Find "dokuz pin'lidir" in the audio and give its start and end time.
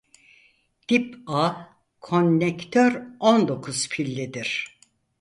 3.49-4.57